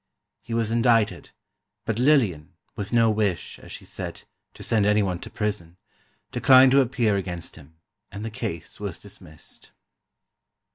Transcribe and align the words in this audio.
He 0.41 0.55
was 0.55 0.71
indicted, 0.71 1.29
but 1.85 1.99
Lillian, 1.99 2.55
with 2.75 2.91
no 2.91 3.11
wish, 3.11 3.59
as 3.59 3.71
she 3.71 3.85
said, 3.85 4.23
to 4.55 4.63
send 4.63 4.87
anyone 4.87 5.19
to 5.19 5.29
prison, 5.29 5.77
declined 6.31 6.71
to 6.71 6.81
appear 6.81 7.17
against 7.17 7.55
him, 7.55 7.75
and 8.11 8.25
the 8.25 8.31
case 8.31 8.79
was 8.79 8.97
dismissed. 8.97 9.69